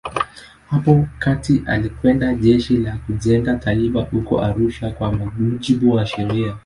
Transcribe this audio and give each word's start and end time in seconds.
Hapo 0.69 1.07
kati 1.19 1.63
alikwenda 1.65 2.33
Jeshi 2.35 2.77
la 2.77 2.97
Kujenga 2.97 3.55
Taifa 3.55 4.01
huko 4.01 4.41
Arusha 4.41 4.91
kwa 4.91 5.11
mujibu 5.13 5.91
wa 5.93 6.05
sheria. 6.05 6.57